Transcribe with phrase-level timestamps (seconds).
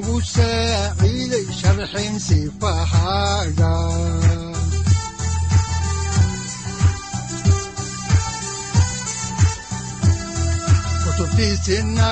[0.00, 3.72] udanogu saaciiday sharxin sifahaaga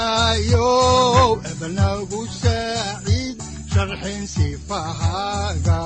[0.08, 3.36] kutubtiisinayow ebanagu saaciid
[3.72, 5.80] sharxin sifahaaga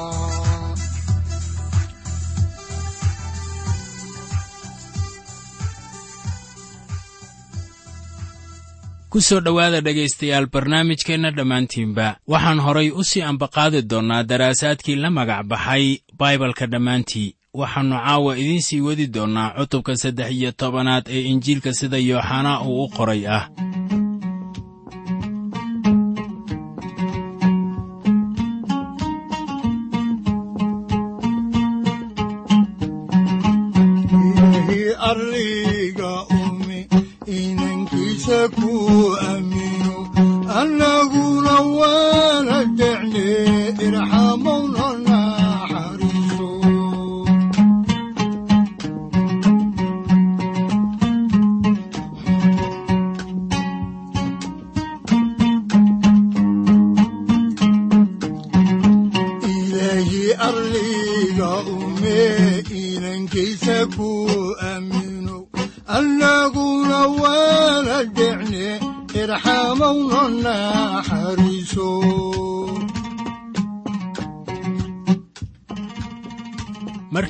[9.13, 12.07] ku soo dhowaada dhegaystayaal barnaamijkeenna dhammaantiinba.
[12.33, 15.85] Waxaan horay u sii ambaqaadi doonnaa daraasaadkii la magac baxay
[16.21, 17.29] baibalka dhammaantii.
[17.61, 22.85] Waxaannu caawa idiin sii wadi doonnaa cutubka saddex iyo tobanaad ee injiilka sida yooxanaa uu
[22.85, 23.45] u qoray ah
[40.61, 43.27] annaguna waana decne
[43.87, 44.82] irxamowna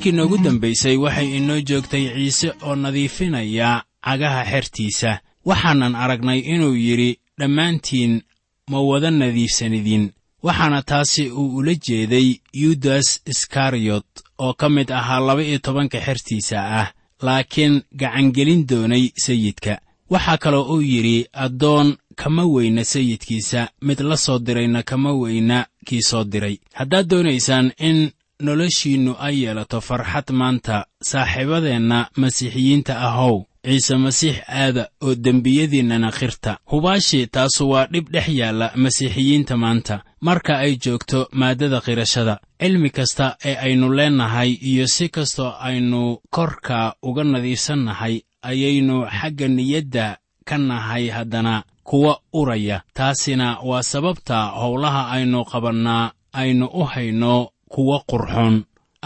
[0.03, 5.21] markii noogu dambaysay waxay inoo joogtay ciise oo nadiifinaya cagaha xertiisa.
[5.45, 8.23] Waxaanan aragnay inuu yidhi dhammaantiin
[8.71, 10.11] ma wada nadiifsanidin.
[10.43, 14.07] Waxaana taasi uu ula jeeday yudas iskariyot
[14.39, 16.93] oo ka mid ahaa laba-iyo tobanka xertiisa ah
[17.23, 19.79] laakiin gacangelin doonay sayidka.
[20.11, 26.03] Waxaa kaloo uu yidhi addoon kama weyna sayidkiisa mid la soo dirayna kama weyna kii
[26.03, 26.57] soo diray.
[26.75, 28.11] Haddaad doonaysaan in
[28.47, 33.45] noloshiinnu ay yeelato farxad maanta saaxiibadeenna masiixiyiinta ahow.
[33.67, 36.59] Ciise masiix aada oo dembiyadiinnana khirta.
[36.71, 40.03] Hubaashii taasu waa dhib dhex yaalla masiixiyiinta maanta.
[40.21, 46.95] Marka ay joogto maaddada khirashada cilmi kasta ee aynu leennahay iyo si kastoo aynu korka
[47.03, 52.83] uga nadiifsannahay ayaynu xagga niyadda ka nahay haddana kuwa uraya.
[52.95, 58.57] Taasina waa sababta howlaha aynu qabannaa aynu u hayno kuwa qurxoon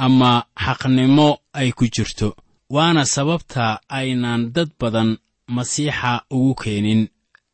[0.05, 0.33] ama
[0.65, 1.29] xaqnimo
[1.61, 2.29] ay ku jirto.
[2.75, 5.11] Waana sababta aynan dad badan
[5.57, 7.03] masiixa ugu keenin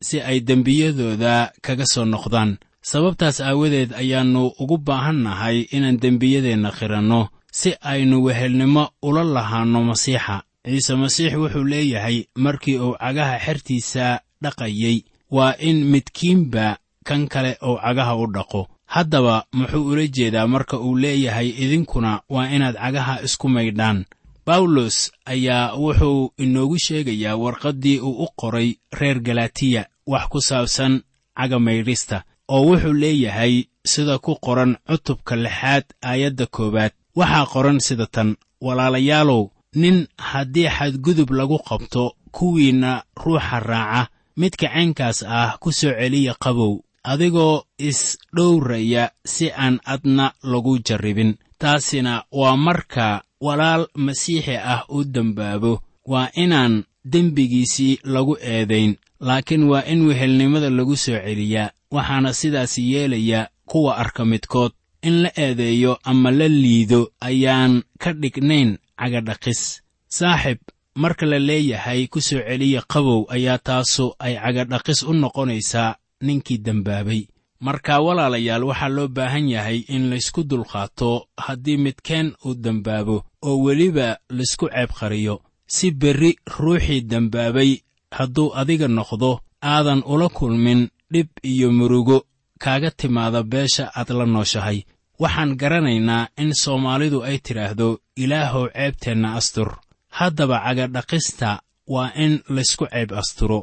[0.07, 1.35] si ay dembiyadooda
[1.65, 2.51] kaga soo noqdaan.
[2.91, 7.21] Sababtaas aawadeed ayaannu ugu baahannahay inaan dembiyadeenna khiranno
[7.59, 10.35] si aynu wehelnimo ula lahaanno masiixa.
[10.65, 14.05] Ciise masiix wuxuu leeyahay markii uu cagaha xertiisa
[14.43, 14.97] dhaqayey
[15.35, 18.61] waa in midkiinba kan kale uu cagaha u dhaqo
[18.95, 24.05] haddaba muxuu ula jeedaa marka uu leeyahay idinkuna waa inaad cagaha isku maydhaan.
[24.45, 30.93] Bawlos ayaa wuxuu inoogu sheegayaa warqaddii uu u qoray reer galatiya wax ku saabsan
[31.37, 32.17] caga maydhista
[32.53, 36.91] oo wuxuu leeyahay sida ku qoran cutubka lixaad aayadda koowaad.
[37.15, 38.29] Waxaa qoran sida tan
[38.61, 39.43] walaalayaalow
[39.75, 42.91] nin haddii xadgudub lagu qabto kuwiinna
[43.23, 44.07] ruuxa raaca
[44.37, 46.73] midka caynkaas ah ku soo celiya qabow
[47.03, 51.35] adigoo isdhowraya si aan adna lagu jarribin.
[51.59, 59.83] Taasina waa marka walaal masiixi ah u dembaabo waa inaan dembigiisii lagu eedayn laakiin waa
[59.91, 64.71] in wehelnimada lagu soo celiyaa waxaana sidaas yeelaya kuwa arka midkood
[65.01, 70.57] in la eedeeyo ama la liido ayaan ka dhignayn cagadhaqis saaxib
[70.95, 75.95] marka la leeyahay ku soo celiya qabow ayaa taasu ay cagadhaqis u noqonaysaa
[76.27, 77.21] ninkii dembaabay
[77.65, 81.09] marka walaalayaal waxaa loo baahan yahay in laysku dulqaato
[81.45, 83.15] haddii midkeen uu dembaabo
[83.47, 85.35] oo weliba laysku ceeb qariyo.
[85.75, 87.71] Si berri ruuxii dembaabay
[88.17, 89.31] hadduu adiga noqdo
[89.73, 90.81] aadan ula kulmin
[91.13, 92.17] dhib iyo murugo
[92.63, 94.79] kaaga timaada beesha aad la nooshahay.
[95.21, 97.87] Waxaan garanaynaa in soomaalidu ay tidhaahdo
[98.23, 99.69] ilaahow ceebteenna astur.
[100.17, 101.49] Haddaba cagadhaqista
[101.93, 103.59] waa in laysku ceeb asturo.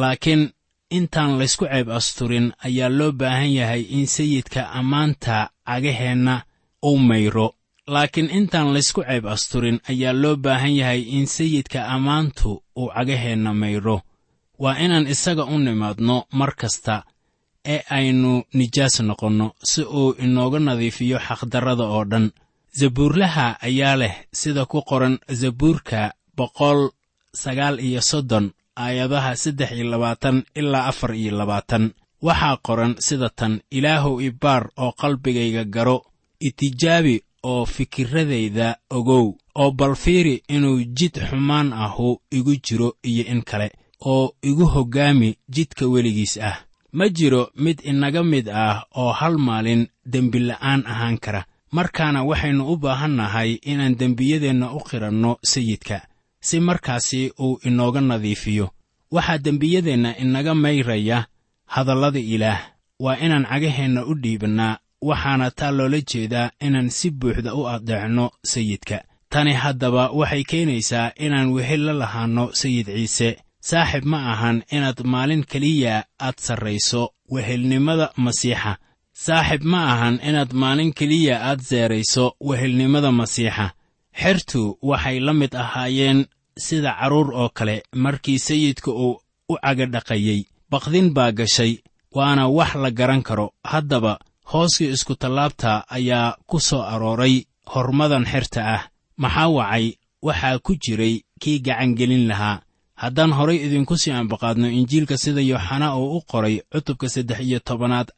[0.00, 0.42] Laakiin
[0.98, 5.36] intaan laysku ceeb asturin ayaa loo baahan yahay in sayidka ammaanta
[5.68, 6.34] cagaheenna
[6.88, 7.46] uu mayro.
[7.94, 12.50] Laakiin intaan laysku ceeb asturin ayaa loo baahan yahay in sayidka ammaantu
[12.80, 13.96] uu cagaheenna mayro.
[14.62, 16.94] Waa inaan isaga u nimaadno mar kasta
[17.72, 22.26] ee aynu nijaas noqonno si uu inooga nadiifiyo xaqdarrada oo dhan.
[22.78, 26.00] Zabuurlaha ayaa leh sida ku qoran zabuurka
[26.36, 26.80] boqol
[27.42, 31.90] sagaal iyo soddon aayadaha saddex iyo labaatan ilaa afar iyo labaatan.
[32.22, 36.04] Waxaa qoran sida tan ilaahow ibaar oo qalbigayga garo
[36.40, 43.42] itijaabi oo fikirradayda ogow oo bal fiiri inuu jid xumaan ahu igu jiro iyo in
[43.42, 43.70] kale
[44.06, 46.56] oo igu hoggaami jidka weligiis ah.
[46.92, 52.76] Ma jiro mid inaga mid ah oo hal maalin dembila'aan ahaan kara markaana waxaynu u
[52.76, 56.06] baahannahay inaan dembiyadeenna u qiranno sayidka
[56.46, 58.66] si markaasi uu inooga nadiifiyo.
[59.14, 61.18] Waxaa dembiyadeenna inaga mayraya
[61.74, 62.60] hadallada ilaah
[63.04, 68.98] waa inaan cagaheenna u dhiibannaa waxaana taa loola jeedaa inaan si buuxda u addeecno sayidka.
[69.32, 73.30] Tani haddaba waxay keenaysaa inaan wehel la lahaanno sayid ciise.
[73.68, 77.02] Saaxib ma ahan inaad maalin keliya aad sarrayso
[77.32, 78.72] wehelnimada masiixa.
[79.24, 83.66] Saaxib ma ahan inaad maalin keliya aad seerayso wehelnimada masiixa
[84.20, 86.26] xertu waxay la mid ahaayeen
[86.66, 89.20] sida carruur oo kale markii sayidka uu
[89.52, 90.40] u cagadhaqayey
[90.70, 91.72] baqdin baa gashay
[92.16, 93.46] waana wax la garan karo.
[93.72, 94.18] Haddaba
[94.52, 97.34] hooskii iskutallaabta ayaa ku soo arooray
[97.72, 98.82] hormadan xerta ah.
[99.22, 99.86] Maxaa wacay?
[100.26, 102.62] Waxaa ku jiray kii gacangelin lahaa.
[103.02, 108.08] Haddaan horay idinku sii ambaqaadno injiilka sida yooxanaa uu u qoray cutubka saddex iyo tobanaad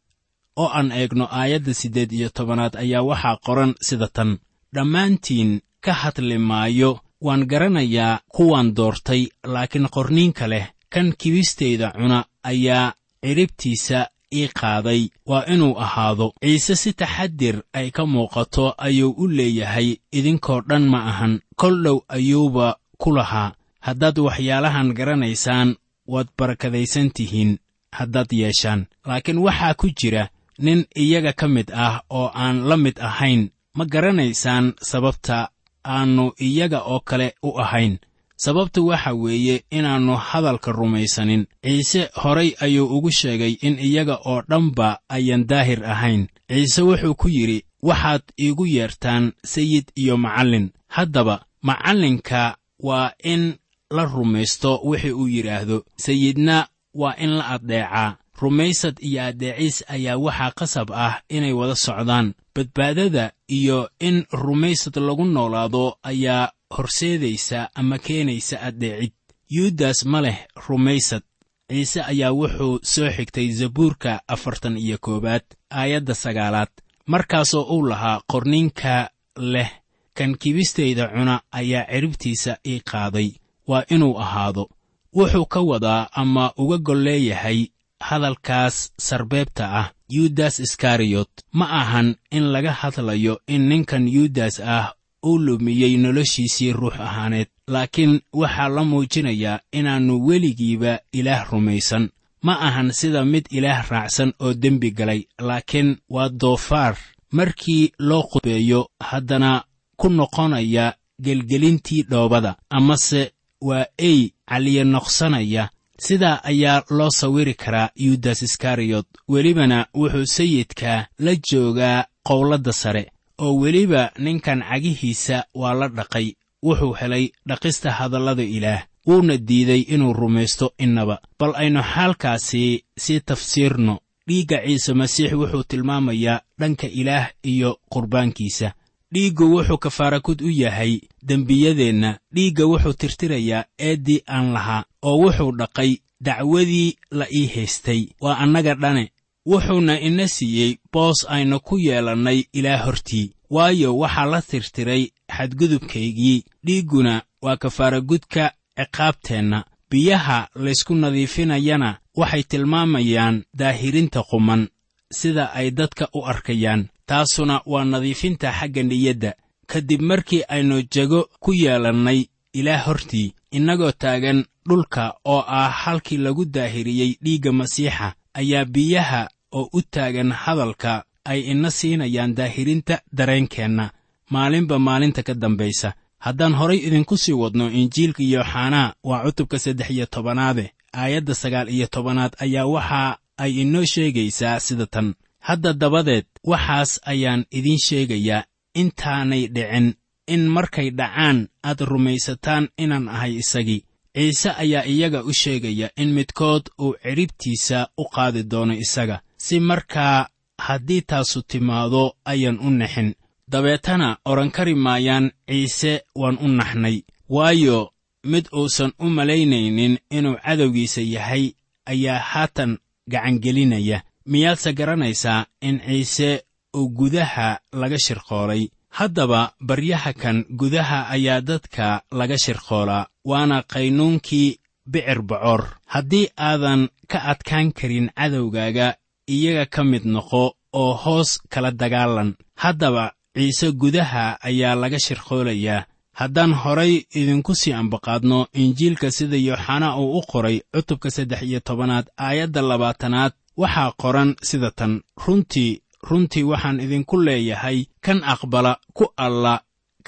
[0.56, 4.30] oo aan eegno aayadda siddeed iyo tobanaad ayaa waxaa qoran sida tan
[4.76, 6.90] dhammaantiin ka hadli maayo
[7.26, 12.18] waan garanayaa kuwaan doortay laakiin qorniinka leh kan kibistayda cuna
[12.50, 12.92] ayaa
[13.24, 15.08] cidhibtiisa ii qaaday.
[15.26, 20.98] Waa inuu ahaado ciise si taxadir ay ka muuqato ayuu u leeyahay idinkoo dhan ma
[21.10, 21.40] ahan.
[21.56, 23.52] Kol dhow ayuuba ku lahaa.
[23.80, 25.76] Haddaad waxyaalahan garanaysaan
[26.06, 27.58] waad barakadaysan tihiin
[27.92, 28.86] haddaad yeeshaan.
[29.06, 30.28] Laakiin waxaa ku jira
[30.58, 35.48] nin iyaga ka mid ah oo aan la mid ahayn ma garanaysaan sababta
[35.84, 37.98] aannu iyaga oo kale u ahayn.
[38.36, 41.46] Sababtu waxa weeye inaannu hadalka rumaysanin.
[41.64, 46.28] Ciise horay ayuu ugu sheegay in iyaga oo dhanba ayaan daahir ahayn.
[46.48, 50.70] Ciise wuxuu ku yidhi waxaad iigu yeertaan sayid iyo macallin.
[50.88, 53.54] Haddaba macallinka waa in
[53.90, 55.84] la rumaysto wixii uu yidhaahdo.
[55.96, 62.34] Sayidna waa in la addeecaa rumaysad iyo addeeciis ayaa waxaa qasab ah inay wada socdaan.
[62.54, 69.12] Badbaadada iyo in rumaysad lagu noolaado ayaa horseedaysa ama keenaysa addeecid
[69.50, 70.38] yuudas ma leh
[70.68, 71.22] rumaysad.
[71.70, 76.68] Ciise ayaa wuxuu soo xigtay zabuurka afartan iyo koowaad aayadda sagaalaad.
[77.06, 79.70] Markaasoo uu lahaa qorniinka leh
[80.14, 83.30] kan kibistayda cuna ayaa ciribtiisa ii qaaday.
[83.68, 84.68] Waa inuu ahaado.
[85.16, 87.66] Wuxuu ka wadaa ama uga gol leeyahay
[88.00, 94.92] hadalkaas sarbeebta ah yudas iskariyot ma ahan in laga hadlayo in ninkan yudas ah
[95.26, 102.08] uu lumiyey noloshiisii ruux ahaaneed laakiin waxaa la muujinayaa inaannu weligiiba ilaah rumaysan.
[102.42, 106.96] Ma ahan sida mid ilaah raacsan oo dembi galay laakiin waa doofaar.
[107.32, 109.64] Markii loo qudbeeyo haddana
[109.96, 118.42] ku noqonaya gelgelintii dhoobada amase waa ey caliya noqsanaya sidaa ayaa loo sawiri karaa yudas
[118.42, 126.32] iskariyot welibana wuxuu sayidka la joogaa qowladda sare oo weliba ninkan cagihiisa waa la dhaqay
[126.62, 131.18] wuxuu helay dhaqista hadallada ilaah wuuna diiday inuu rumaysto innaba.
[131.38, 133.98] Bal aynu xaalkaasi sii tafsiirno
[134.28, 138.72] dhiigga ciise masiix wuxuu tilmaamayaa dhanka ilaah iyo qurbaankiisa
[139.16, 141.00] dhiiggu wuxuu kafaarakud u yahay.
[141.28, 148.00] Dembiyadeenna dhiigga wuxuu tirtirayaa eeddii aan lahaa oo wuxuu dhaqay dacwadii la ii haystay.
[148.20, 149.12] Waa annaga dhane
[149.46, 153.32] wuxuuna ina siiyey boos aynu ku yeelannay ilaa hortii.
[153.50, 155.02] Waayo waxaa la tirtiray
[155.36, 156.44] xadgudubkaygii.
[156.66, 159.64] Dhiigguna waa kafaaragudka ciqaabteenna.
[159.90, 164.68] Biyaha laysku nadiifinayana waxay tilmaamayaan daahirinta quman
[165.12, 169.32] sida ay dadka u arkayaan taasuna waa nadiifinta xagga niyadda.
[169.66, 176.16] Ka dib markii aynu jego ku yeelannay ilaah hortii innagoo taagan dhulka oo ah halkii
[176.18, 183.90] lagu daahiriyey dhiigga masiixa ayaa biyaha oo u taagan hadalka ay ina siinayaan daahirinta dareenkeenna.
[184.30, 185.92] Maalinba maalinta ka dambaysa.
[186.18, 191.86] Haddaan horay idinku sii wadno injiilka yooxanaa waa cutubka saddex iyo tobanaade aayadda sagaal iyo
[191.86, 195.14] tobanaad ayaa waxa ay inoo sheegaysaa sida tan
[195.48, 198.44] hadda dabadeed waxaas ayaan idiin sheegayaa
[198.80, 199.86] intaanay dhicin
[200.34, 201.38] in markay dhacaan
[201.68, 203.82] aad rumaysataan inaan ahay isagii
[204.16, 209.20] ciise ayaa iyaga u sheegaya in midkood uu cidhibtiisa u qaadi doono isaga.
[209.36, 210.28] Si markaa
[210.66, 213.14] haddii taasu timaado ayaan u naxin
[213.52, 216.96] dabeetana odhan kari maayaan ciise waan u naxnay.
[217.28, 217.78] Waayo
[218.24, 221.44] mid uusan u malaynaynin inuu cadowgiisa yahay
[221.92, 222.78] ayaa haatan
[223.10, 226.42] gacangelinaya miyaadse garanaysaa in ciise
[226.76, 228.68] uu gudaha laga shirqoolay?
[228.98, 234.58] Haddaba baryaha kan gudaha ayaa dadka laga shirqoolaa waana qaynuunkii
[234.92, 235.62] bicir bocoor.
[235.86, 238.94] Haddii aadan ka adkaan karin cadowgaaga
[239.28, 242.34] iyaga ka mid noqo oo hoos kala dagaalan.
[242.62, 245.86] Haddaba ciise gudaha ayaa laga shirqoolayaa.
[246.20, 252.06] Haddaan horay idinku sii ambaqaadno injiilka sida yooxanaa uu u qoray cutubka saddex iyo tobanaad
[252.16, 259.54] aayadda labaatanaad waxaa qoran sida tan runtii runtii waxaan idinku leeyahay kan aqbala ku alla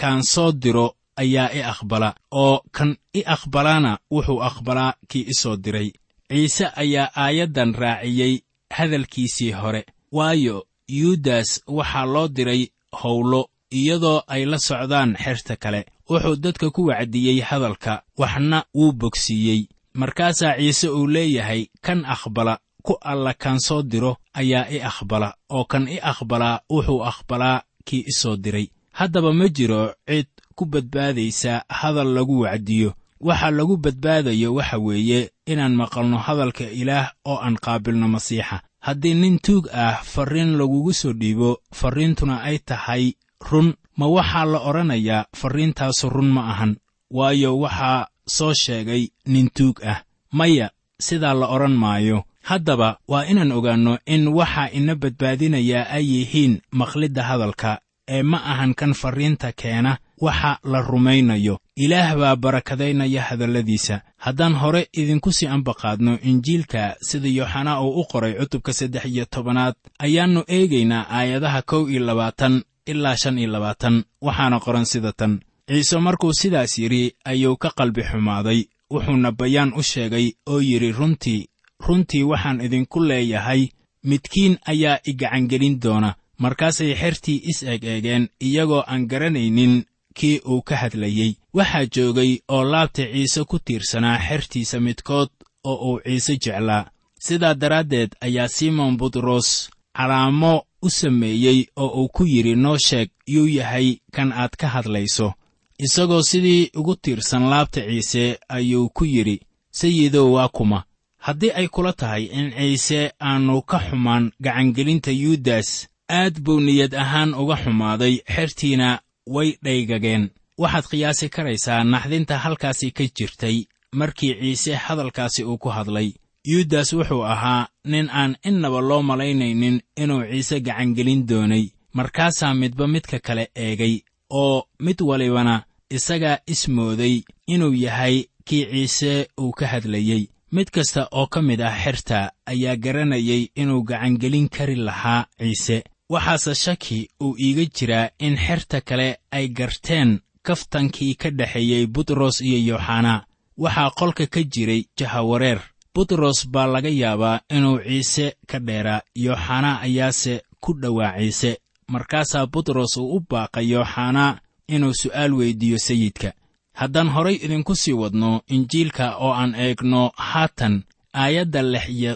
[0.00, 0.86] kaan soo diro
[1.16, 5.88] ayaa i aqbala oo kan i aqbalana wuxuu aqbalaa kii i soo diray.
[6.30, 8.34] Ciise ayaa aayaddan raaciyey
[8.76, 9.82] hadalkiisii hore.
[10.12, 12.62] Waayo yuudas waxaa loo diray
[13.02, 15.80] howlo iyadoo ay la socdaan xerta kale.
[16.10, 19.60] Wuxuu dadka ku wacdiyey hadalka waxna wuu bogsiiyey.
[19.94, 25.64] Markaasaa ciise uu leeyahay kan aqbala ku alla kaan soo diro ayaa i aqbala oo
[25.70, 28.66] kan i aqbalaa wuxuu aqbalaa kii i soo diray.
[28.98, 32.90] Haddaba ma jiro cid ku badbaadaysa hadal lagu wacdiyo.
[33.20, 35.20] Waxa lagu badbaadayo waxa weeye
[35.52, 38.62] inaan maqalno hadalka ilaah oo aan qaabilno masiixa.
[38.86, 43.04] Haddii nin tuug ah farriin lagugu soo dhiibo farriintuna ay tahay
[43.50, 43.68] run.
[43.98, 46.72] Ma waxaa la odhanayaa farriintaasu run ma ahan
[47.10, 49.98] waayo waxaa soo sheegay nin tuug ah.
[50.32, 50.70] Maya
[51.06, 57.22] sidaa la odhan maayo haddaba waa inaan ogaanno in waxa ina badbaadinayaa ay yihiin maqlidda
[57.28, 57.72] hadalka
[58.16, 59.92] ee ma ahan kan farriinta keena
[60.26, 61.54] waxa la rumaynayo.
[61.84, 63.96] Ilaah baa barakadaynaya hadalladiisa.
[64.24, 69.74] Haddaan hore idinku sii ambaqaadno injiilka sida yooxanaa uu u qoray cutubka saddex iyo tobanaad
[70.04, 72.54] ayaannu eegaynaa aayadaha kow iyo labaatan
[72.86, 74.04] ilaa shan iyo labaatan.
[74.26, 75.32] Waxaana qoran sida tan.
[75.68, 78.60] Ciise markuu sidaas yidhi ayuu ka qalbi xumaaday.
[78.90, 81.40] Wuxuuna bayaan u sheegay oo yidhi runtii
[81.86, 83.68] runtii waxaan idinku leeyahay
[84.04, 86.14] midkiin ayaa i gacangelin doona.
[86.38, 92.64] Markaasay xertii is eg eegeen iyagoo aan garanaynin kii uu ka hadlayey waxaa joogay oo
[92.64, 95.28] laabta ciise ku tiirsanaa xertiisa midkood
[95.64, 96.90] oo uu ciise jeclaa.
[97.20, 103.48] Sidaa daraaddeed ayaa simon butros calaamo u sameeyey oo uu ku yidhi noo sheeg yuu
[103.48, 105.32] yahay kan aad ka hadlayso.
[105.78, 110.82] Isagoo sidii ugu tiirsan laabta ciise ayuu ku yidhi sayidow waa kuma
[111.26, 115.68] haddii ay kula tahay in ciise aannu ka xumaan gacangelinta yuudas
[116.10, 118.14] aad buu niyad ahaan uga xumaaday.
[118.34, 118.88] Xertiina
[119.34, 120.24] way dhaygageen.
[120.62, 123.56] Waxaad qiyaasi karaysaa naxdinta halkaasi ka jirtay
[123.92, 126.08] markii ciise hadalkaasi uu ku hadlay.
[126.50, 131.64] Yuudas wuxuu ahaa nin aan innaba loo malaynaynin inuu ciise gacangelin doonay.
[131.92, 133.94] Markaasaa midba midka kale eegay
[134.30, 141.26] oo mid walibana isagaa ismooday inuu yahay kii ciise uu ka hadlayey mid kasta oo
[141.26, 145.82] ka mid ah xerta ayaa garanayay inuu gacangelin kari lahaa ciise.
[146.12, 152.58] Waxaase shaki uu iiga jiraa in xerta kale ay garteen kaftankii ka dhexeeyey butros iyo
[152.68, 153.24] yooxanaa
[153.58, 155.60] waxaa qolka ka jiray jahawareer.
[155.94, 159.00] Butros baa laga yaabaa inuu ciise ka dheeraa.
[159.14, 161.58] Yooxanaa ayaase ku dhowaa ciise.
[161.88, 164.38] Markaasaa butros uu u baaqay yooxanaa
[164.68, 166.32] inuu su'aal weyddiiyo sayidka
[166.80, 170.74] haddaan horay idinku sii wadno injiilka oo aan eegno haatan
[171.22, 172.12] aayadda lix iyo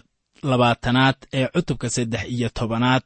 [0.50, 3.02] labaatanaad ee cutubka saddex iyo tobanaad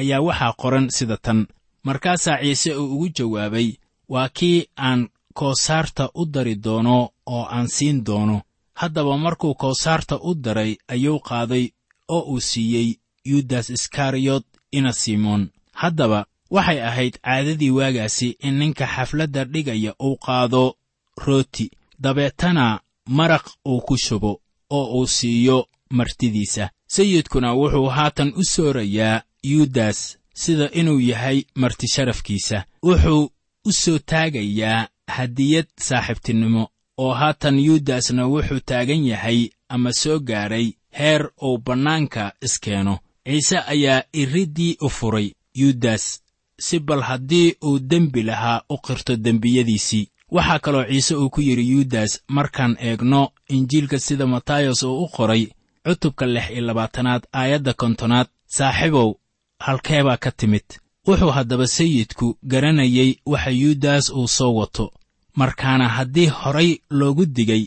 [0.00, 1.46] ayaa waxaa qoran sida tan.
[1.86, 3.68] Markaasaa ciise uu ugu jawaabay
[4.12, 8.42] waa kii aan koosaarta u dari doono oo aan siin doono.
[8.74, 11.64] Haddaba markuu koosaarta u daray ayuu qaaday
[12.08, 12.88] oo uu siiyey
[13.24, 15.48] yudas iskariyot ina simoon.
[15.72, 20.74] Haddaba waxay ahayd caadadii waagaasi in ninka xafladda dhigaya uu qaado
[21.16, 24.40] rooti dabeetana maraq uu ku shubo
[24.70, 26.70] oo uu siiyo martidiisa.
[26.86, 33.30] Sayidkuna wuxuu haatan u soorayaa yuudas sida inuu yahay martisharafkiisa wuxuu
[33.64, 41.30] u soo taagayaa hadiyad saaxiibtinimo oo haatan yuudasna wuxuu taagan yahay ama soo gaadhay heer
[41.42, 45.30] uu bannaanka iskeeno ciise ayaa iriddii u furay.
[45.54, 46.20] Yuudas
[46.58, 51.70] si bal haddii uu dembi lahaa u qirto dembiyadiisii waxaa kaloo ciise uu ku yidhi
[51.72, 55.44] yuudas markaan eegno injiilka sida matayos uu u qoray
[55.84, 59.10] cutubka lix iyo labaatanaad aayadda kontonaad saaxiibow
[59.58, 60.66] halkeebaa ka timid?
[61.06, 64.92] Wuxuu haddaba sayidku garanayey waxa yuudas uu soo wato.
[65.34, 67.64] Markaana haddii horay loogu digay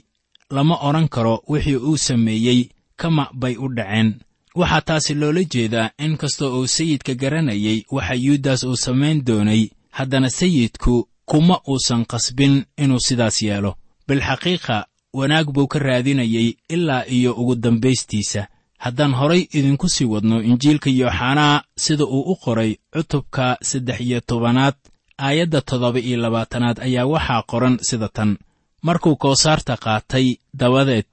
[0.49, 4.13] lama odhan karo wixii uu sameeyey kama bay u dhaceen.
[4.55, 10.29] Waxaa taasi loola jeedaa in kastoo uu sayidka garanayey waxa yuudas uu samayn doonay haddana
[10.29, 13.75] sayidku kuma uusan qasbin inuu sidaas yeelo.
[14.07, 18.47] Bilxaqiiqa wanaag buu ka raadinayey ilaa iyo ugu dambaystiisa.
[18.77, 24.75] Haddaan horay idinku sii wadno injiilka yooxanaa sida uu u qoray cutubka saddex iyo tobanaad
[25.17, 28.37] aayadda toddoba iyo labaatanaad ayaa waxaa qoran sida tan.
[28.81, 31.05] Markuu koosaarta qaatay dabadeed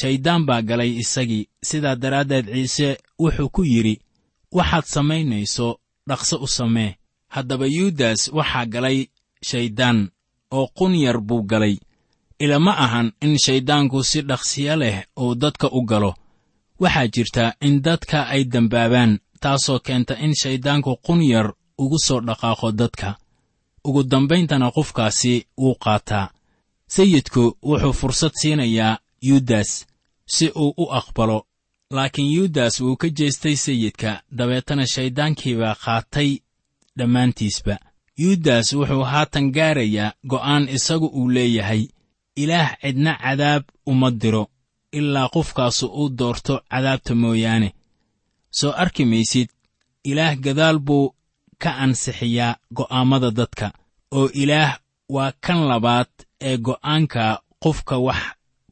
[0.00, 1.48] shayddaan baa galay isagii.
[1.62, 4.00] Sidaa daraaddeed ciise wuxuu ku yidhi
[4.52, 5.78] waxaad samaynayso
[6.08, 6.96] dhaqso u samee.
[7.28, 9.06] Haddaba yuudas waxaa galay
[9.48, 10.10] shayddaan
[10.50, 11.76] oo qun yar buu galay.
[12.38, 16.14] Ilama ahan in shayddaanku si dhaqsiyo leh uu dadka u galo.
[16.80, 22.72] Waxaa jirta in dadka ay dembaabaan taasoo keenta in shayddaanku qun yar ugu soo dhaqaaqo
[22.72, 23.08] dadka.
[23.86, 26.30] Ugu dambayntana qofkaasi wuu qaataa.
[26.94, 29.86] Sayidku wuxuu fursad siinayaa yuudas
[30.26, 31.46] si uu u aqbalo
[31.90, 36.30] laakiin yuudas wuu ka jeestay sayidka dabeetana shayddaankiibaa qaatay
[36.98, 37.76] dhammaantiisba
[38.16, 41.88] yuudas wuxuu haatan gaarayaa go'aan isagu uu leeyahay
[42.36, 44.48] ilaah cidna cadaab uma diro
[44.92, 47.74] ilaa qofkaasu uu doorto cadaabta mooyaane.
[48.50, 49.48] Soo arki maysid
[50.04, 51.14] ilaah gadaal buu
[51.58, 53.72] ka ansixiyaa go'aammada dadka
[54.18, 54.78] oo ilaah
[55.08, 58.22] waa kan labaad ee go'aanka qofka wax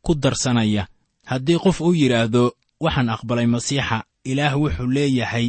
[0.05, 0.87] ku darsanaya.
[1.31, 5.47] Haddii qof uu yidhaahdo waxaan aqbalay masiixa ilaah wuxuu leeyahay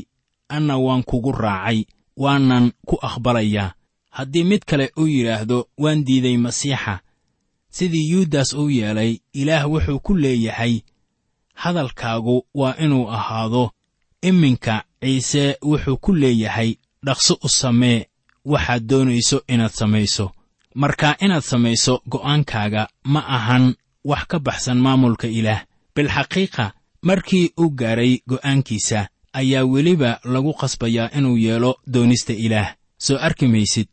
[0.50, 1.86] anna waan kugu raacay
[2.18, 3.74] waanan ku aqbalayaa
[4.18, 7.00] haddii mid kale uu yidhaahdo waan diiday masiixa.
[7.70, 10.82] Sidii yuudas uu yeelay ilaah wuxuu ku leeyahay
[11.54, 13.72] hadalkaagu waa inuu ahaado
[14.22, 18.06] iminka ciise wuxuu ku leeyahay dhaqso u samee
[18.46, 20.32] waxaad doonayso inaad samayso.
[20.76, 25.66] Marka inaad samayso go'aankaaga ma ahan wax ka baxsan maamulka ilaah.
[25.96, 33.48] Bilxaqiiqa markii uu gaaray go'aankiisa ayaa weliba lagu qasbayaa inuu yeelo doonista ilaah soo arki
[33.54, 33.88] maysid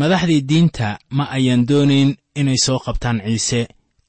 [0.00, 3.60] madaxdii diinta ma ayaan doonayn inay soo qabtaan ciise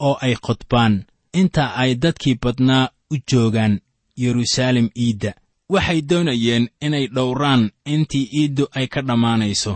[0.08, 0.94] oo ay qodbaan
[1.40, 3.74] inta ay dadkii badnaa u joogaan
[4.22, 5.32] yeruusaalem iidda
[5.74, 9.74] waxay doonayeen inay dhowraan intii iiddu ay ka dhammaanayso.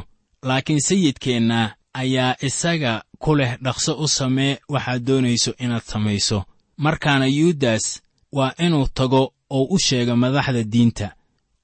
[0.48, 6.44] Laakiin sayidkeenna ayaa isaga ku leh dhaqso u samee waxaad doonayso inaad samayso.
[6.78, 11.08] Markaana yuudas waa inuu tago oo u sheego madaxda diinta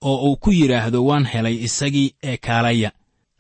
[0.10, 2.91] oo uu ku yidhaahdo waan helay isagii ee kaalaya.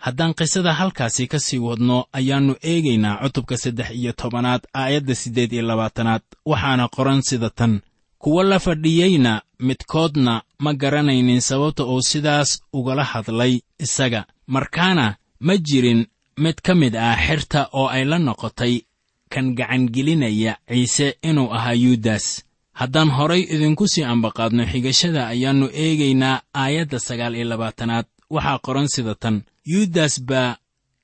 [0.05, 5.61] Haddaan qisada halkaasi ka sii wadno ayaannu eegaynaa cutubka saddex iyo tobanaad aayadda siddeed iyo
[5.69, 7.73] labaatanaad waxaana qoran sida tan.
[8.21, 14.25] Kuwa la fadhiyeyna midkoodna ma garanaynin sababta uu sidaas ugala hadlay isaga.
[14.47, 16.05] Markaana ma jirin
[16.37, 18.81] mid ka mid ah xirta oo ay la noqotay
[19.33, 22.25] kan gacangelinaya ciise inuu ahaa yuudas
[22.79, 28.05] haddaan horay idinku sii ambaqaadno xigashada ayaannu eegaynaa aayadda sagaal iyo labaatanaad.
[28.35, 29.35] Waxaa qoran sida tan
[29.71, 30.57] yuudas baa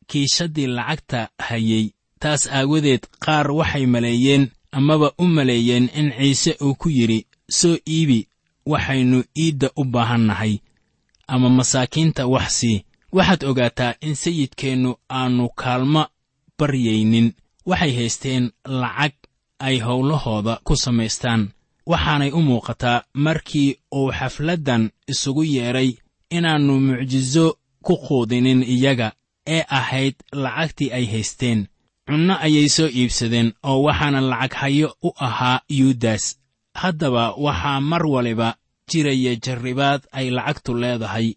[0.09, 1.85] kiishadii lacagta hayey
[2.21, 4.43] taas aawadeed qaar waxay maleeyeen
[4.77, 7.19] amaba u maleeyeen in ciise uu ku yidhi
[7.59, 8.19] soo iibi
[8.71, 10.53] waxaynu iidda u baahannahay
[11.33, 12.83] ama masaakiinta wax sii
[13.17, 16.03] waxaad ogaataa in sayidkeennu aannu kaalmo
[16.59, 17.27] baryaynin.
[17.69, 19.13] Waxay haysteen lacag
[19.59, 21.41] ay howlahooda ku samaystaan
[21.85, 25.89] waxaanay u muuqataa markii uu xafladdan isugu yeedhay
[26.37, 27.45] inaannu mucjiso
[27.85, 29.11] ku quudinin iyaga
[29.55, 31.67] ee ahayd lacagtii ay haysteen.
[32.07, 36.23] Cunno ayay soo iibsadeen oo waxaana lacag hayo u ahaa yuudas
[36.81, 38.55] haddaba waxaa mar waliba
[38.89, 41.27] jiraya jarribaad ay lacagtu leedahay.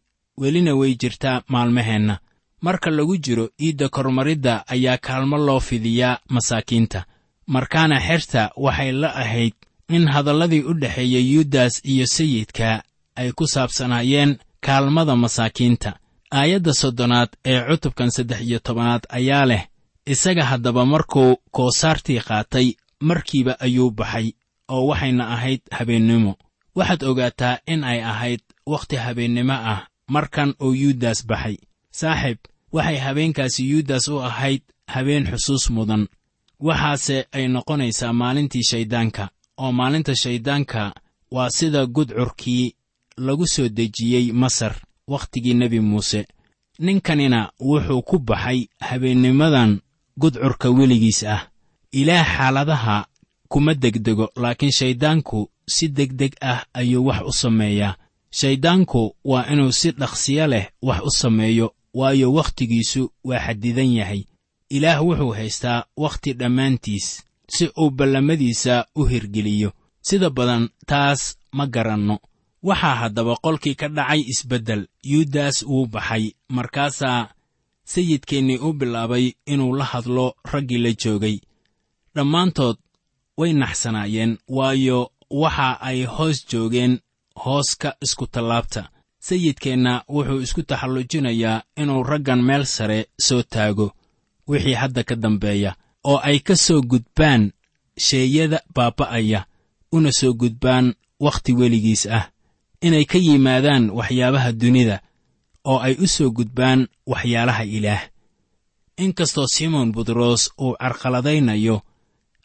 [0.40, 2.18] Welina way jirtaa maalmaheenna.
[2.60, 7.04] Marka lagu jiro iidda kormaridda ayaa kaalmo loo fidiyaa masaakiinta.
[7.46, 9.54] Markaana xerta waxay la ahayd
[9.88, 12.82] in hadalladii u dhexeeya yuudas iyo sayidka
[13.16, 15.98] ay ku saabsanaayeen kaalmada masaakiinta.
[16.30, 19.62] Aayadda soddonaad ee cutubkan saddex iyo tobanaad ayaa leh
[20.06, 24.32] isaga haddaba markuu koosaartii qaatay markiiba ayuu baxay
[24.68, 26.34] oo waxayna ahayd habeennimo.
[26.74, 31.56] Waxaad ogaataa in ay ahayd wakhti habeennimo ah markan uu yuudas baxay.
[31.90, 32.38] Saaxiib
[32.72, 36.08] waxay habeenkaasi yuudas u ahayd habeen xusuus mudan.
[36.60, 40.94] Waxaase ay noqonaysaa maalintii shayddaanka oo maalinta shayddaanka
[41.30, 42.74] waa sida gudcurkii
[43.16, 44.74] lagu soo dejiyey masar
[45.08, 46.26] wakhtigii nebi muuse.
[46.78, 49.80] Ninkanina wuxuu ku baxay habeennimadan
[50.18, 51.48] gudcurka weligiis ah.
[51.92, 53.06] Ilaah xaaladaha
[53.48, 57.96] kuma degdego laakiin shayddaanku si degdeg ah ayuu wax u sameeyaa.
[58.30, 64.22] Shayddaanku waa inuu si dhaqsiyo leh wax u sameeyo waayo wakhtigiisu waa xadidan yahay.
[64.70, 67.22] Ilaah wuxuu haystaa wakhti dhammaantiis
[67.54, 69.70] si uu ballamadiisa u hirgeliyo.
[70.00, 71.20] Sida badan taas
[71.52, 72.18] ma garanno.
[72.62, 76.24] Waxaa haddaba qolkii ka dhacay isbeddel yuudas wuu baxay.
[76.48, 77.28] Markaasaa
[77.84, 81.36] sayidkeennii u bilaabay inuu la hadlo raggii la joogay.
[82.14, 82.76] Dhammaantood
[83.38, 86.98] way naxsanaayeen waayo waxa ay hoos joogeen
[87.44, 88.82] hooska iskutallaabta
[89.28, 93.86] sayidkeenna wuxuu isku taxallujinayaa inuu raggan meel sare soo taago
[94.48, 95.76] wixii hadda ka dambeeya
[96.10, 97.42] oo ay ka soo gudbaan
[98.06, 99.40] sheeyada baaba'aya
[99.96, 100.86] una soo gudbaan
[101.24, 102.24] wakhti weligiis ah
[102.86, 104.96] inay ka yimaadaan waxyaabaha dunida
[105.70, 106.80] oo ay u soo gudbaan
[107.12, 108.02] waxyaalaha ilaah.
[109.04, 111.76] Inkastoo simoon butros uu carqaladaynayo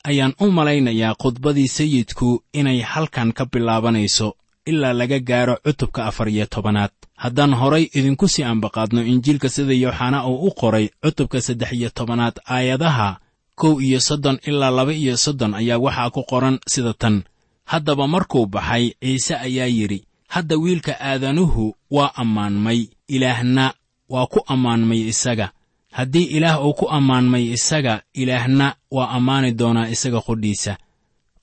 [0.09, 4.27] ayaan u malaynayaa khudbadii sayidku inay halkan ka bilaabanayso
[4.65, 6.91] ilaa laga gaaro cutubka afar iyo tobanaad.
[7.23, 12.35] Haddaan horay idinku sii ambaqaadno injiilka sida yooxana uu u qoray cutubka saddex iyo tobanaad
[12.55, 13.09] aayadaha
[13.55, 17.23] kow iyo soddon ilaa laba iyo soddon ayaa waxaa ku qoran sida tan.
[17.65, 23.73] Haddaba markuu baxay ciise ayaa yidhi hadda wiilka aadanuhu waa ammaanmay ilaahna
[24.09, 25.51] waa ku ammaanmay isaga.
[25.91, 30.77] Haddii ilaah uu ku ammaanmay isaga ilaahna waa ammaani doonaa isaga qudhiisa.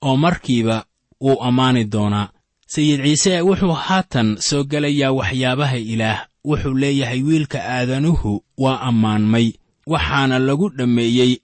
[0.03, 0.85] Oo markiiba
[1.21, 2.29] wuu ammaani doonaa.
[2.67, 9.53] Sayid ciise wuxuu haatan soo gelayaa waxyaabaha ilaah wuxuu leeyahay wiilka aadanuhu waa ammaanmay
[9.87, 11.37] waxaana lagu dhammeeyey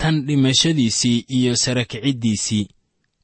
[0.00, 2.68] tan dhimashadiisii iyo sarakiciddiisii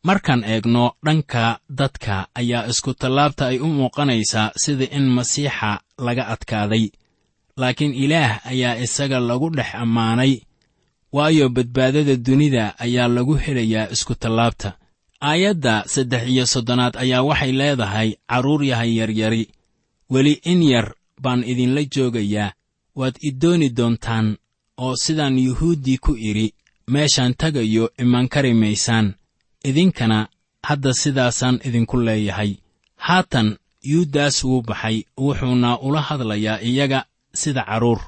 [0.09, 1.45] markaan eegno dhanka
[1.79, 5.71] dadka ayaa iskutallaabta ay u muuqanaysaa sida in masiixa
[6.07, 6.85] laga adkaaday.
[7.61, 10.33] Laakiin ilaah ayaa isaga lagu dhex ammaanay
[11.13, 14.71] waayo badbaadada dunida ayaa lagu helayaa iskutallaabta
[15.21, 19.45] aayadda saddex iyo soddonaad ayaa waxay leedahay carruur yahay yaryari.
[20.11, 22.53] Weli in yar baan idinla joogayaa
[22.99, 24.37] waad i dooni doontaan
[24.85, 26.55] oo sidaan yuhuuddii ku idhi
[26.91, 29.15] meeshaan tagayo iman kari maysaan
[29.65, 30.29] idinkana
[30.63, 32.57] hadda sidaasaan idinku leeyahay.
[32.97, 38.01] Haatan yuudas wuu baxay wuxuuna ula hadlayaa iyaga sida carruur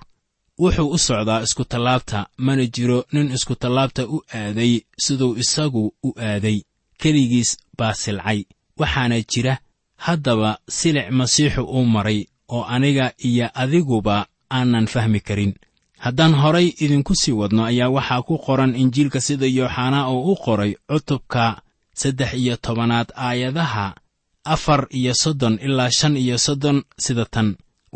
[0.59, 6.63] wuxuu u socdaa iskutallaabta mana jiro nin iskutallaabta u aaday siduu isagu u aaday.
[6.99, 8.45] Keligiis baa silcay.
[8.79, 9.59] Waxaana jira
[9.97, 15.55] haddaba silic masiixu uu maray oo aniga iyo adiguba aanan fahmi karin
[16.05, 20.73] haddaan horay idinku sii wadno ayaa waxaa ku qoran injiilka sida yooxanaa uu u qoray
[20.91, 21.45] cutubka
[22.01, 23.87] saddex iyo tobanaad aayadaha
[24.55, 27.49] afar iyo soddon ilaa shan iyo soddon sida tan.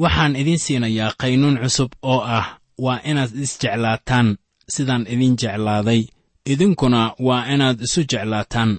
[0.03, 2.47] Waxaan idiin siinayaa qaynuun cusub oo ah
[2.85, 4.29] waa inaad isjeclaataan
[4.75, 6.03] sidaan idin jeclaaday.
[6.53, 8.71] Idinkuna waa inaad isu jeclaataan.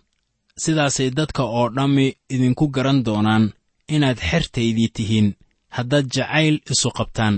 [0.64, 3.46] Sidaasay dadka oo dhammi idinku garan doonaan
[3.96, 5.28] inaad xertaydii tihiin.
[5.76, 7.36] Haddaad jacayl isu qabtaan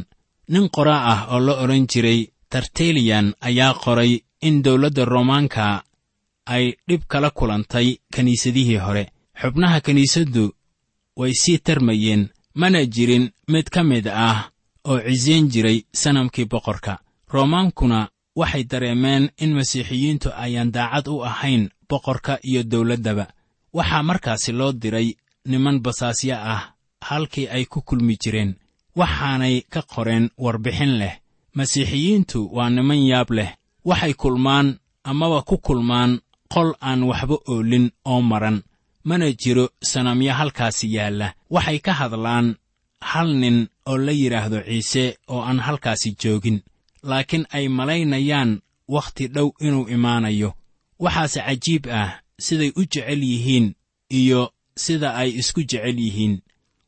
[0.48, 5.84] nin qoraa ah oo la odhan jiray tarteliyan ayaa qoray in dawladda roomaanka
[6.46, 9.04] ay dhib kala kulantay kiniisadihii hore.
[9.42, 10.54] Xubnaha kiniisaddu
[11.18, 14.52] way sii tarmayeen mana jirin mid ka mid ah
[14.90, 17.00] oo cisayn jiray sanamkii boqorka.
[17.34, 23.26] Roomaankuna waxay dareemeen in masiixiyiintu ayaan daacad u ahayn boqorka iyo dawladdaba
[23.74, 26.62] waxaa markaasi loo diray niman basaasyo ah
[27.02, 28.56] halkii ay ku kulmi jireen
[29.00, 31.16] waxaanay ka qoreen warbixin leh.
[31.58, 33.52] Masiixiyiintu waa niman yaab leh.
[33.90, 34.68] Waxay kulmaan
[35.04, 36.12] amaba ku kulmaan
[36.54, 38.58] qol aan waxba oolin oo maran.
[39.08, 41.28] Mana jiro sanamyo halkaasi yaalla.
[41.56, 42.48] Waxay ka hadlaan
[43.10, 43.58] hal nin
[43.90, 46.58] oo la yidhaahdo ciise oo aan halkaasi joogin.
[47.10, 48.52] Laakiin ay malaynayaan
[48.96, 50.50] wakhti dhow inuu imaanayo.
[51.04, 52.12] Waxaase cajiib ah
[52.46, 53.68] siday u jecel yihiin
[54.20, 54.42] iyo
[54.84, 56.34] sida ay isku jecel yihiin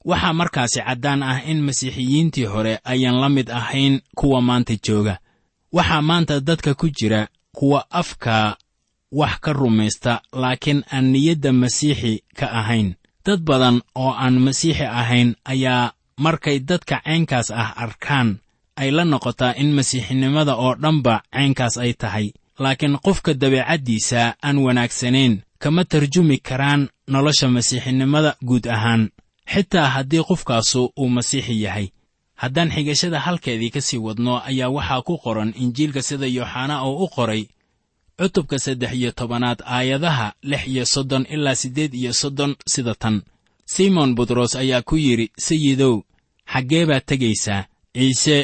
[0.09, 5.15] waxaa markaasi caddaan ah in masiixiyiintii hore ayaan la mid ahayn kuwa maanta jooga.
[5.73, 8.57] Waxaa maanta dadka ku jira kuwa afka
[9.11, 12.95] wax ka rumaysta laakiin aan niyadda masiixi ka ahayn.
[13.25, 15.91] Dad badan oo aan masiixi ahayn ayaa
[16.25, 18.29] markay dadka caynkaas ah arkaan
[18.81, 22.27] ay la noqotaa in masiixinimada oo dhanba caynkaas ay tahay.
[22.59, 29.09] Laakiin qofka dabeecaddiisa aan wanaagsanayn kama tarjumi karaan nolosha masiixinimada guud ahaan
[29.53, 31.87] xitaa haddii qofkaasu uu masiixi yahay.
[32.35, 37.07] Haddaan xigashada halkeedii ka sii wadno ayaa waxaa ku qoran injiilka sida yooxanaa oo u
[37.15, 37.43] qoray
[38.17, 43.21] cutubka saddex iyo tobanaad aayadaha lix iyo soddon ilaa siddeed iyo soddon sida tan.
[43.65, 45.95] Simon butros ayaa ku yidhi sayidow
[46.53, 48.37] xaggee baad tegaysaa ciise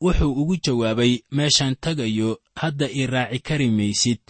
[0.00, 4.20] wuxuu ugu jawaabay meeshaan tegayo hadda ii raaci kari maysid.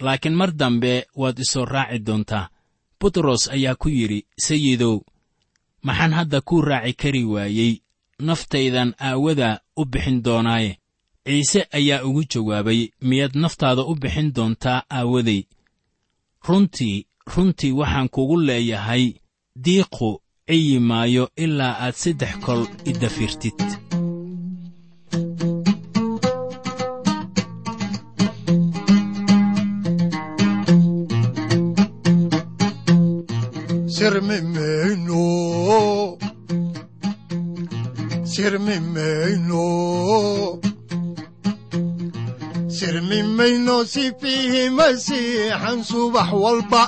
[0.00, 2.48] Laakiin mar dambe waad isoo raaci doontaa.
[3.00, 5.00] Butros ayaa ku yidhi sayidow
[5.86, 7.72] maxaan hadda kuu raaci kari waayey?
[8.26, 9.48] Naftaydan aawada
[9.80, 10.70] u bixin doonaaye.
[11.26, 15.40] Ciise ayaa ugu jawaabay miyaad naftaada u bixin doontaa aawaday.
[16.48, 16.96] Runtii
[17.32, 19.04] runtii waxaan kugu leeyahay
[19.64, 20.10] diiqu
[20.48, 23.58] ciyi maayo ilaa aad saddex kol i dafirtid
[38.44, 40.60] sirmi mayno
[42.76, 46.82] sirmi mayno si fiihi masiixan subax walba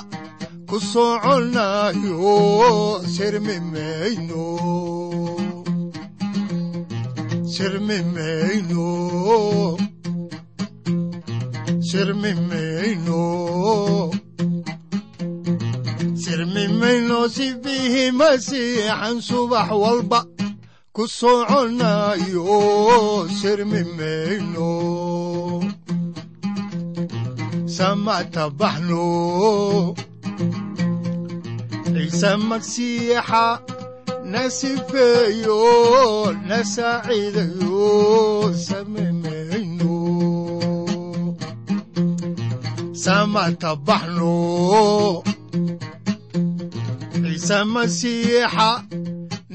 [0.69, 2.37] ku soconayo
[3.15, 4.45] sirmi mayno
[7.53, 8.87] sirmi mayno
[11.89, 13.21] sirmi mayno
[16.21, 17.47] sirmi mayno si
[18.19, 20.36] masiixan subax walba
[20.97, 22.57] ku soconayo
[23.37, 24.71] sirmi mayno
[27.75, 29.05] samata baxno
[31.93, 33.45] ciise magsiixa
[34.31, 35.61] na sifeeyo
[36.49, 37.85] na saaciidayo
[38.65, 39.97] sami mayno
[43.03, 44.33] samata baxno
[47.21, 48.69] ciise masiixa